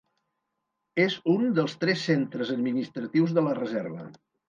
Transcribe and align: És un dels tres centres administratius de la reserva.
És 1.03 1.17
un 1.35 1.45
dels 1.61 1.77
tres 1.85 2.07
centres 2.09 2.57
administratius 2.57 3.39
de 3.41 3.49
la 3.51 3.57
reserva. 3.65 4.13